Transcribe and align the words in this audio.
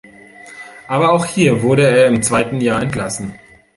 Aber 0.87 1.11
auch 1.11 1.25
hier 1.27 1.61
wurde 1.61 1.85
er 1.87 2.07
im 2.07 2.23
zweiten 2.23 2.59
Jahr 2.59 2.81
entlassen. 2.81 3.35